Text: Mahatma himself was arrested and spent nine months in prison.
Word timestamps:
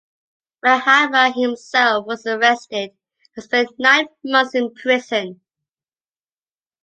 Mahatma 0.63 1.29
himself 1.31 2.07
was 2.07 2.25
arrested 2.25 2.89
and 3.35 3.45
spent 3.45 3.69
nine 3.77 4.07
months 4.23 4.55
in 4.55 4.73
prison. 4.73 5.41